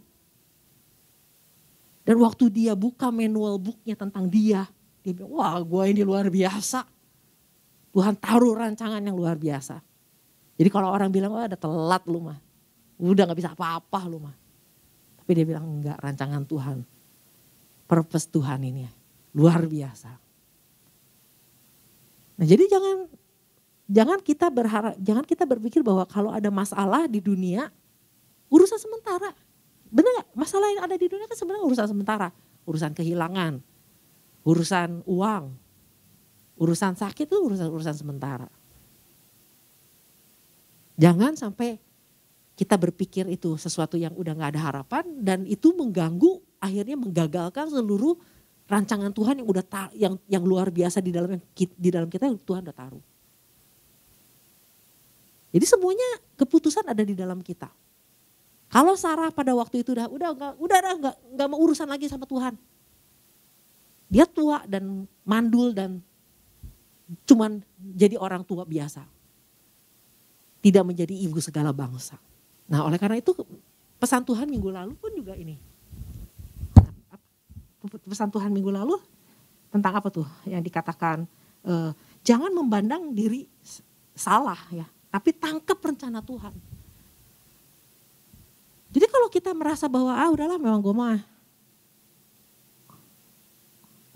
Dan 2.08 2.16
waktu 2.24 2.48
dia 2.48 2.72
buka 2.72 3.12
manual 3.12 3.60
booknya 3.60 4.00
tentang 4.00 4.32
dia, 4.32 4.64
dia 5.06 5.14
bilang, 5.14 5.38
wah 5.38 5.62
gue 5.62 5.84
ini 5.94 6.02
luar 6.02 6.34
biasa. 6.34 6.82
Tuhan 7.94 8.18
taruh 8.18 8.58
rancangan 8.58 8.98
yang 9.06 9.14
luar 9.14 9.38
biasa. 9.38 9.78
Jadi 10.58 10.70
kalau 10.74 10.90
orang 10.90 11.14
bilang, 11.14 11.30
wah 11.38 11.46
ada 11.46 11.54
telat 11.54 12.02
lu 12.10 12.26
mah. 12.26 12.42
Udah 12.98 13.30
gak 13.30 13.38
bisa 13.38 13.54
apa-apa 13.54 14.10
lu 14.10 14.18
mah. 14.18 14.34
Tapi 15.22 15.32
dia 15.38 15.46
bilang, 15.46 15.70
enggak 15.70 16.02
rancangan 16.02 16.42
Tuhan. 16.50 16.82
Purpose 17.86 18.26
Tuhan 18.34 18.66
ini 18.66 18.90
luar 19.38 19.62
biasa. 19.70 20.10
Nah 22.36 22.46
jadi 22.50 22.66
jangan 22.66 23.06
jangan 23.86 24.20
kita 24.26 24.50
berharap, 24.50 24.98
jangan 24.98 25.22
kita 25.22 25.46
berpikir 25.46 25.86
bahwa 25.86 26.02
kalau 26.10 26.34
ada 26.34 26.50
masalah 26.50 27.06
di 27.06 27.22
dunia, 27.22 27.70
urusan 28.50 28.82
sementara. 28.82 29.38
Benar 29.94 30.26
gak? 30.26 30.28
Masalah 30.34 30.68
yang 30.74 30.82
ada 30.82 30.98
di 30.98 31.06
dunia 31.06 31.30
kan 31.30 31.38
sebenarnya 31.38 31.64
urusan 31.70 31.88
sementara. 31.94 32.34
Urusan 32.66 32.98
kehilangan, 32.98 33.62
urusan 34.46 35.02
uang, 35.10 35.44
urusan 36.62 36.94
sakit 36.94 37.26
itu 37.26 37.38
urusan-urusan 37.42 37.98
sementara. 37.98 38.48
Jangan 40.96 41.36
sampai 41.36 41.82
kita 42.56 42.80
berpikir 42.80 43.28
itu 43.28 43.60
sesuatu 43.60 44.00
yang 44.00 44.16
udah 44.16 44.32
gak 44.32 44.56
ada 44.56 44.62
harapan 44.72 45.04
dan 45.20 45.44
itu 45.44 45.76
mengganggu 45.76 46.40
akhirnya 46.64 46.96
menggagalkan 46.96 47.68
seluruh 47.68 48.16
rancangan 48.66 49.12
Tuhan 49.12 49.44
yang 49.44 49.48
udah 49.52 49.64
yang 49.92 50.14
yang 50.26 50.44
luar 50.48 50.72
biasa 50.72 51.04
di 51.04 51.12
dalam 51.12 51.36
di 51.54 51.90
dalam 51.92 52.08
kita 52.08 52.32
yang 52.32 52.40
Tuhan 52.40 52.64
udah 52.64 52.78
taruh. 52.78 53.04
Jadi 55.52 55.66
semuanya 55.68 56.10
keputusan 56.40 56.88
ada 56.88 57.04
di 57.04 57.16
dalam 57.16 57.44
kita. 57.44 57.68
Kalau 58.72 58.96
Sarah 59.00 59.32
pada 59.32 59.56
waktu 59.56 59.84
itu 59.84 59.96
udah 59.96 60.08
udah 60.10 60.30
enggak 60.36 60.54
udah 60.58 60.78
enggak 60.80 61.16
enggak 61.32 61.48
mau 61.48 61.60
urusan 61.60 61.88
lagi 61.88 62.08
sama 62.08 62.24
Tuhan. 62.28 62.56
Dia 64.16 64.24
tua 64.24 64.64
dan 64.64 65.04
mandul 65.28 65.76
dan 65.76 66.00
cuman 67.28 67.60
jadi 67.76 68.16
orang 68.16 68.48
tua 68.48 68.64
biasa. 68.64 69.04
Tidak 70.64 70.84
menjadi 70.88 71.12
ibu 71.12 71.36
segala 71.44 71.76
bangsa. 71.76 72.16
Nah 72.72 72.88
oleh 72.88 72.96
karena 72.96 73.20
itu 73.20 73.36
pesan 74.00 74.24
Tuhan 74.24 74.48
minggu 74.48 74.72
lalu 74.72 74.96
pun 74.96 75.12
juga 75.12 75.36
ini. 75.36 75.60
Pesan 78.08 78.32
Tuhan 78.32 78.56
minggu 78.56 78.72
lalu 78.72 78.96
tentang 79.68 80.00
apa 80.00 80.08
tuh 80.08 80.24
yang 80.48 80.64
dikatakan 80.64 81.28
eh, 81.68 81.92
jangan 82.24 82.56
memandang 82.56 83.12
diri 83.12 83.44
salah 84.16 84.58
ya, 84.72 84.88
tapi 85.12 85.36
tangkap 85.36 85.76
rencana 85.84 86.24
Tuhan. 86.24 86.56
Jadi 88.96 89.06
kalau 89.12 89.28
kita 89.28 89.52
merasa 89.52 89.92
bahwa 89.92 90.16
ah 90.16 90.32
udahlah 90.32 90.56
memang 90.56 90.80
gue 90.80 90.96
mah 90.96 91.35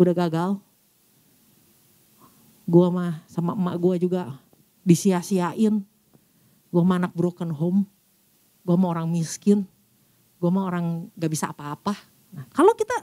udah 0.08 0.16
gagal. 0.16 0.50
Gue 2.70 2.88
mah 2.88 3.20
sama 3.26 3.58
emak 3.58 3.76
gue 3.82 3.96
juga 4.08 4.38
disia-siain. 4.86 5.82
Gue 6.70 6.84
mah 6.86 7.02
anak 7.02 7.14
broken 7.18 7.52
home. 7.52 7.84
Gue 8.64 8.76
mah 8.78 8.94
orang 8.94 9.10
miskin. 9.10 9.66
Gue 10.40 10.50
mah 10.54 10.70
orang 10.70 11.10
gak 11.18 11.32
bisa 11.34 11.52
apa-apa. 11.52 11.98
Nah, 12.30 12.46
kalau 12.54 12.72
kita 12.78 12.96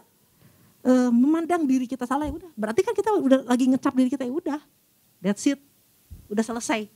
e, 0.86 0.92
memandang 1.10 1.66
diri 1.66 1.84
kita 1.84 2.06
salah 2.06 2.30
ya 2.30 2.34
udah. 2.34 2.50
Berarti 2.54 2.80
kan 2.86 2.94
kita 2.94 3.10
udah 3.18 3.44
lagi 3.44 3.66
ngecap 3.68 3.92
diri 3.92 4.08
kita 4.08 4.24
ya 4.24 4.32
udah. 4.32 4.60
That's 5.20 5.44
it. 5.50 5.60
Udah 6.30 6.46
selesai. 6.46 6.86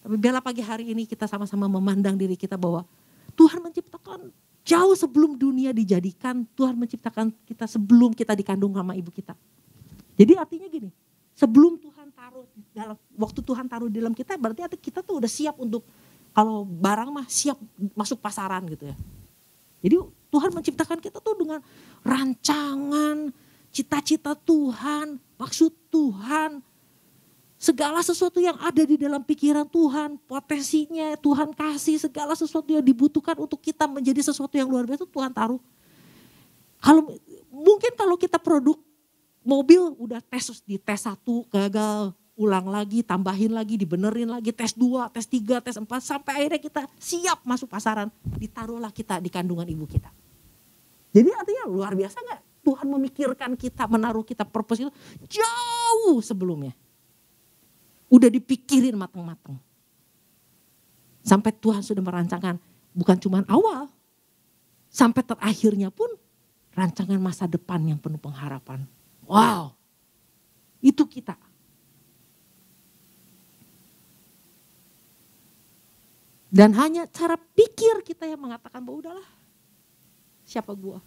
Tapi 0.00 0.16
bela 0.16 0.42
pagi 0.42 0.64
hari 0.64 0.90
ini 0.90 1.06
kita 1.06 1.28
sama-sama 1.30 1.70
memandang 1.70 2.18
diri 2.18 2.34
kita 2.34 2.58
bahwa 2.58 2.82
Tuhan 3.38 3.62
menciptakan 3.62 4.32
jauh 4.70 4.94
sebelum 4.94 5.34
dunia 5.34 5.74
dijadikan, 5.74 6.46
Tuhan 6.54 6.78
menciptakan 6.78 7.34
kita 7.42 7.66
sebelum 7.66 8.14
kita 8.14 8.38
dikandung 8.38 8.78
sama 8.78 8.94
ibu 8.94 9.10
kita. 9.10 9.34
Jadi 10.14 10.38
artinya 10.38 10.70
gini, 10.70 10.94
sebelum 11.34 11.74
Tuhan 11.82 12.14
taruh 12.14 12.46
dalam 12.70 12.96
waktu 13.18 13.40
Tuhan 13.42 13.66
taruh 13.66 13.90
di 13.90 13.98
dalam 13.98 14.14
kita 14.14 14.38
berarti 14.38 14.62
kita 14.78 15.02
tuh 15.02 15.18
udah 15.18 15.30
siap 15.30 15.58
untuk 15.58 15.82
kalau 16.30 16.62
barang 16.62 17.10
mah 17.10 17.26
siap 17.26 17.58
masuk 17.98 18.22
pasaran 18.22 18.62
gitu 18.70 18.86
ya. 18.86 18.96
Jadi 19.82 19.96
Tuhan 20.30 20.50
menciptakan 20.54 20.98
kita 21.02 21.18
tuh 21.18 21.34
dengan 21.34 21.58
rancangan, 22.06 23.34
cita-cita 23.74 24.38
Tuhan, 24.38 25.18
maksud 25.40 25.72
Tuhan, 25.90 26.62
Segala 27.60 28.00
sesuatu 28.00 28.40
yang 28.40 28.56
ada 28.56 28.88
di 28.88 28.96
dalam 28.96 29.20
pikiran 29.20 29.68
Tuhan, 29.68 30.16
potensinya 30.24 31.12
Tuhan 31.20 31.52
kasih, 31.52 32.00
segala 32.00 32.32
sesuatu 32.32 32.72
yang 32.72 32.80
dibutuhkan 32.80 33.36
untuk 33.36 33.60
kita 33.60 33.84
menjadi 33.84 34.32
sesuatu 34.32 34.56
yang 34.56 34.64
luar 34.64 34.88
biasa 34.88 35.04
Tuhan 35.04 35.28
taruh. 35.28 35.60
Kalau 36.80 37.20
mungkin 37.52 37.92
kalau 38.00 38.16
kita 38.16 38.40
produk 38.40 38.80
mobil 39.44 39.92
udah 40.00 40.24
tes 40.24 40.64
di 40.64 40.80
tes 40.80 41.04
satu 41.04 41.44
gagal, 41.52 42.16
ulang 42.32 42.64
lagi, 42.64 43.04
tambahin 43.04 43.52
lagi, 43.52 43.76
dibenerin 43.76 44.32
lagi, 44.32 44.56
tes 44.56 44.72
dua, 44.72 45.12
tes 45.12 45.28
tiga, 45.28 45.60
tes 45.60 45.76
empat, 45.76 46.00
sampai 46.00 46.32
akhirnya 46.40 46.60
kita 46.64 46.88
siap 46.96 47.44
masuk 47.44 47.68
pasaran, 47.68 48.08
ditaruhlah 48.40 48.88
kita 48.88 49.20
di 49.20 49.28
kandungan 49.28 49.68
ibu 49.68 49.84
kita. 49.84 50.08
Jadi 51.12 51.28
artinya 51.36 51.68
luar 51.68 51.92
biasa 51.92 52.24
nggak? 52.24 52.40
Tuhan 52.64 52.88
memikirkan 52.88 53.52
kita, 53.52 53.84
menaruh 53.84 54.24
kita 54.24 54.48
purpose 54.48 54.80
itu 54.80 54.92
jauh 55.28 56.24
sebelumnya. 56.24 56.72
Udah 58.10 58.26
dipikirin 58.26 58.98
matang-matang. 58.98 59.56
Sampai 61.22 61.54
Tuhan 61.54 61.80
sudah 61.80 62.02
merancangkan 62.02 62.58
bukan 62.90 63.16
cuma 63.22 63.46
awal. 63.46 63.86
Sampai 64.90 65.22
terakhirnya 65.22 65.94
pun 65.94 66.10
rancangan 66.74 67.22
masa 67.22 67.46
depan 67.46 67.78
yang 67.86 68.02
penuh 68.02 68.18
pengharapan. 68.18 68.82
Wow, 69.30 69.78
itu 70.82 71.06
kita. 71.06 71.38
Dan 76.50 76.74
hanya 76.74 77.06
cara 77.06 77.38
pikir 77.38 78.02
kita 78.02 78.26
yang 78.26 78.42
mengatakan 78.42 78.82
bahwa 78.82 79.06
udahlah 79.06 79.28
siapa 80.42 80.74
gua. 80.74 80.98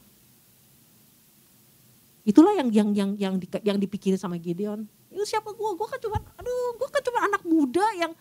Itulah 2.23 2.55
yang 2.55 2.71
yang 2.71 2.89
yang 2.95 3.11
yang, 3.19 3.35
yang 3.59 3.75
dipikirin 3.75 4.15
sama 4.15 4.39
Gideon. 4.39 4.87
Itu 5.13 5.23
siapa 5.30 5.54
gua? 5.54 5.78
Gua 5.78 5.86
kan 5.86 6.02
cuma 6.02 6.17
aduh, 6.17 6.73
gua 6.82 6.89
kan 6.89 7.02
cuma 7.06 7.19
anak 7.30 7.45
muda 7.45 7.86
yang 7.93 8.12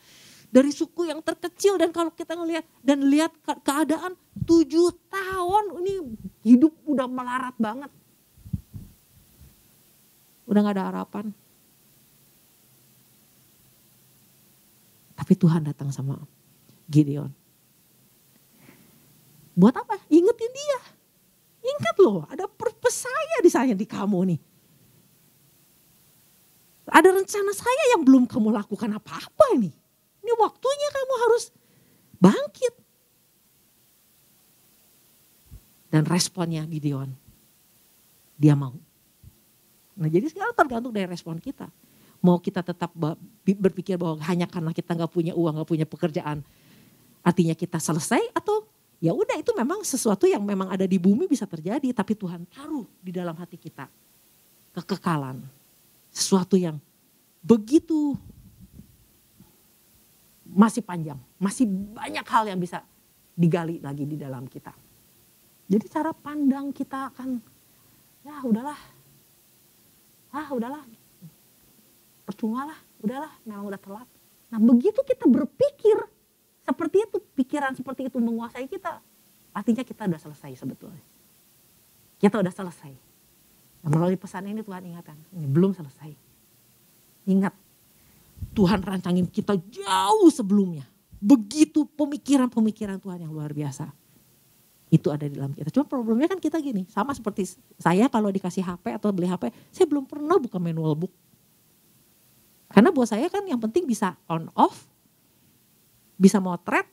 dari 0.52 0.68
suku 0.68 1.08
yang 1.08 1.24
terkecil 1.24 1.80
dan 1.80 1.88
kalau 1.88 2.12
kita 2.12 2.36
ngelihat 2.36 2.68
dan 2.84 3.08
lihat 3.08 3.32
keadaan 3.64 4.12
tujuh 4.44 4.92
tahun 5.08 5.80
ini 5.80 5.94
hidup 6.44 6.76
udah 6.84 7.08
melarat 7.08 7.56
banget. 7.56 7.88
Udah 10.44 10.60
gak 10.60 10.76
ada 10.76 10.84
harapan. 10.92 11.32
Tapi 15.16 15.32
Tuhan 15.32 15.64
datang 15.64 15.88
sama 15.88 16.20
Gideon. 16.92 17.32
Buat 19.56 19.80
apa? 19.80 19.96
Ingetin 20.12 20.52
dia. 20.52 20.80
Ingat 21.62 21.96
loh, 22.02 22.28
ada 22.28 22.44
purpose 22.44 23.08
saya 23.08 23.36
di 23.40 23.48
saya 23.48 23.72
di 23.72 23.86
kamu 23.88 24.36
nih. 24.36 24.40
Ada 26.92 27.08
rencana 27.08 27.52
saya 27.56 27.84
yang 27.96 28.04
belum 28.04 28.28
kamu 28.28 28.52
lakukan 28.52 28.92
apa-apa 28.92 29.56
ini. 29.56 29.72
Ini 30.20 30.32
waktunya 30.36 30.88
kamu 30.92 31.14
harus 31.24 31.44
bangkit. 32.20 32.74
Dan 35.88 36.04
responnya 36.08 36.64
Gideon, 36.68 37.12
dia 38.36 38.56
mau. 38.56 38.76
Nah 39.96 40.08
jadi 40.08 40.24
sekarang 40.28 40.56
tergantung 40.56 40.92
dari 40.92 41.08
respon 41.08 41.36
kita. 41.36 41.68
Mau 42.20 42.40
kita 42.40 42.64
tetap 42.64 42.92
berpikir 43.44 44.00
bahwa 44.00 44.16
hanya 44.24 44.48
karena 44.48 44.72
kita 44.72 44.96
nggak 44.96 45.12
punya 45.12 45.32
uang, 45.36 45.52
nggak 45.58 45.68
punya 45.68 45.84
pekerjaan, 45.84 46.40
artinya 47.22 47.52
kita 47.52 47.76
selesai 47.76 48.20
atau 48.32 48.66
ya 49.02 49.14
udah 49.14 49.38
itu 49.38 49.50
memang 49.54 49.82
sesuatu 49.82 50.30
yang 50.30 50.42
memang 50.42 50.70
ada 50.70 50.86
di 50.86 50.98
bumi 50.98 51.26
bisa 51.26 51.46
terjadi 51.46 51.90
tapi 51.94 52.14
Tuhan 52.14 52.46
taruh 52.50 52.86
di 53.02 53.10
dalam 53.10 53.34
hati 53.34 53.58
kita 53.58 53.90
kekekalan 54.74 55.42
sesuatu 56.12 56.60
yang 56.60 56.76
begitu 57.42 58.14
masih 60.46 60.84
panjang 60.84 61.18
masih 61.40 61.66
banyak 61.66 62.26
hal 62.28 62.44
yang 62.46 62.60
bisa 62.60 62.84
digali 63.32 63.80
lagi 63.80 64.04
di 64.04 64.20
dalam 64.20 64.44
kita 64.46 64.70
jadi 65.66 65.84
cara 65.88 66.12
pandang 66.12 66.70
kita 66.70 67.08
akan 67.10 67.40
ya 68.22 68.44
udahlah 68.44 68.78
ah 70.36 70.48
udahlah 70.52 70.84
percuma 72.28 72.68
lah 72.68 72.78
udahlah 73.00 73.32
memang 73.48 73.66
udah 73.72 73.80
telat 73.80 74.08
nah 74.52 74.60
begitu 74.60 75.00
kita 75.02 75.24
berpikir 75.24 75.96
seperti 76.62 77.02
itu, 77.02 77.18
pikiran 77.34 77.74
seperti 77.74 78.06
itu 78.06 78.22
menguasai 78.22 78.70
kita, 78.70 79.02
artinya 79.50 79.82
kita 79.82 80.06
udah 80.06 80.20
selesai 80.22 80.54
sebetulnya. 80.54 81.02
Kita 82.22 82.38
udah 82.38 82.54
selesai. 82.54 82.94
Nah, 83.82 83.88
melalui 83.90 84.14
pesan 84.14 84.46
ini 84.46 84.62
Tuhan 84.62 84.82
ingatkan, 84.86 85.18
ini 85.34 85.46
belum 85.50 85.74
selesai. 85.74 86.14
Ingat, 87.26 87.54
Tuhan 88.54 88.78
rancangin 88.78 89.26
kita 89.26 89.58
jauh 89.58 90.30
sebelumnya. 90.30 90.86
Begitu 91.18 91.86
pemikiran-pemikiran 91.98 93.02
Tuhan 93.02 93.26
yang 93.26 93.32
luar 93.34 93.50
biasa. 93.50 93.90
Itu 94.92 95.10
ada 95.10 95.26
di 95.26 95.34
dalam 95.34 95.50
kita. 95.54 95.70
Cuma 95.74 95.86
problemnya 95.88 96.30
kan 96.30 96.38
kita 96.38 96.62
gini, 96.62 96.86
sama 96.90 97.10
seperti 97.16 97.48
saya 97.78 98.06
kalau 98.06 98.30
dikasih 98.30 98.62
HP 98.62 98.98
atau 98.98 99.10
beli 99.10 99.26
HP, 99.26 99.50
saya 99.74 99.86
belum 99.90 100.06
pernah 100.06 100.38
buka 100.38 100.62
manual 100.62 100.94
book. 100.94 101.14
Karena 102.70 102.94
buat 102.94 103.10
saya 103.10 103.26
kan 103.28 103.42
yang 103.46 103.58
penting 103.58 103.86
bisa 103.88 104.14
on 104.30 104.46
off, 104.54 104.86
bisa 106.20 106.38
motret, 106.38 106.86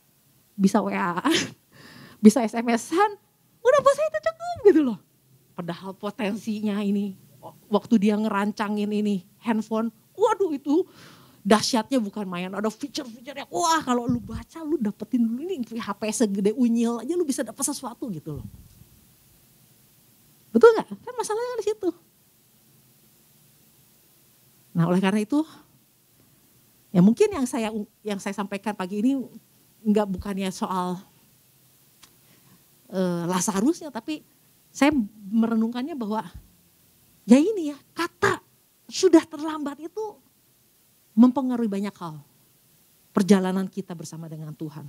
bisa 0.57 0.81
WA, 0.81 1.21
bisa 2.23 2.41
SMS-an, 2.41 3.11
udah 3.61 3.79
buat 3.83 3.95
saya 3.95 4.07
itu 4.09 4.19
cukup 4.25 4.57
gitu 4.69 4.81
loh. 4.83 4.99
Padahal 5.59 5.91
potensinya 5.91 6.79
ini, 6.79 7.19
waktu 7.67 7.99
dia 7.99 8.15
ngerancangin 8.15 8.87
ini 8.87 9.27
handphone, 9.43 9.91
waduh 10.15 10.55
itu 10.55 10.87
dahsyatnya 11.43 11.99
bukan 11.99 12.23
main 12.23 12.47
ada 12.47 12.71
feature-feature 12.71 13.43
yang 13.43 13.49
wah 13.51 13.83
kalau 13.83 14.07
lu 14.07 14.23
baca 14.23 14.63
lu 14.63 14.79
dapetin 14.79 15.23
dulu 15.23 15.43
ini 15.43 15.59
HP 15.75 16.01
segede 16.15 16.51
unyil 16.55 17.03
aja 17.03 17.11
lu 17.15 17.27
bisa 17.27 17.43
dapat 17.43 17.59
sesuatu 17.59 18.07
gitu 18.07 18.39
loh. 18.39 18.47
Betul 20.55 20.79
nggak? 20.79 20.87
Kan 20.95 21.13
masalahnya 21.19 21.55
di 21.59 21.65
situ. 21.67 21.89
Nah 24.79 24.87
oleh 24.87 25.03
karena 25.03 25.19
itu 25.19 25.43
ya 26.95 27.03
mungkin 27.03 27.35
yang 27.35 27.43
saya 27.43 27.67
yang 27.99 28.19
saya 28.23 28.31
sampaikan 28.31 28.71
pagi 28.79 29.03
ini 29.03 29.19
nggak 29.83 30.07
bukannya 30.07 30.47
soal 30.55 31.03
uh, 32.95 33.23
Lazarusnya 33.27 33.91
tapi 33.91 34.23
saya 34.69 34.93
merenungkannya 35.29 35.97
bahwa 35.97 36.25
ya 37.25 37.37
ini 37.37 37.73
ya 37.73 37.77
kata 37.93 38.41
sudah 38.89 39.21
terlambat 39.25 39.77
itu 39.85 40.17
mempengaruhi 41.13 41.69
banyak 41.69 41.93
hal. 41.93 42.21
Perjalanan 43.09 43.67
kita 43.67 43.91
bersama 43.97 44.29
dengan 44.29 44.53
Tuhan. 44.53 44.87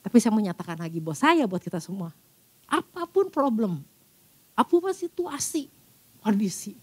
Tapi 0.00 0.16
saya 0.22 0.32
menyatakan 0.32 0.78
lagi 0.78 1.02
buat 1.02 1.18
saya, 1.18 1.44
buat 1.44 1.60
kita 1.60 1.82
semua. 1.82 2.14
Apa 2.64 3.04
pun 3.04 3.28
problem, 3.28 3.82
apa 4.54 4.70
pun 4.70 4.88
situasi, 4.94 5.68
kondisi. 6.22 6.78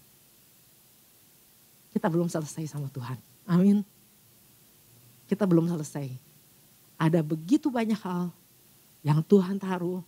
Kita 1.90 2.06
belum 2.12 2.28
selesai 2.28 2.70
sama 2.70 2.92
Tuhan. 2.92 3.18
Amin. 3.48 3.80
Kita 5.26 5.48
belum 5.48 5.66
selesai. 5.66 6.12
Ada 7.00 7.24
begitu 7.24 7.72
banyak 7.72 7.98
hal 7.98 8.30
yang 9.02 9.24
Tuhan 9.24 9.58
taruh, 9.58 10.04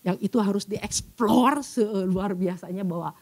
yang 0.00 0.16
itu 0.20 0.36
harus 0.40 0.64
dieksplor 0.64 1.60
seluar 1.60 2.32
biasanya 2.32 2.84
bahwa 2.84 3.12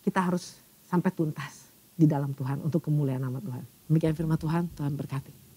kita 0.00 0.20
harus 0.24 0.56
sampai 0.88 1.12
tuntas 1.12 1.68
di 1.92 2.08
dalam 2.08 2.32
Tuhan 2.32 2.64
untuk 2.64 2.88
kemuliaan 2.88 3.20
nama 3.20 3.42
Tuhan. 3.42 3.64
Demikian 3.90 4.14
firman 4.16 4.40
Tuhan, 4.40 4.70
Tuhan 4.72 4.92
berkati. 4.96 5.47